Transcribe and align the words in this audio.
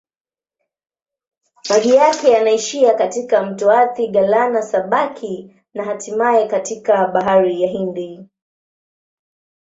Maji 1.69 1.95
yake 1.95 2.31
yanaishia 2.31 2.93
katika 2.93 3.43
mto 3.43 3.71
Athi-Galana-Sabaki 3.71 5.55
na 5.73 5.83
hatimaye 5.83 6.47
katika 6.47 7.07
Bahari 7.07 7.61
ya 7.61 7.67
Hindi. 7.69 8.25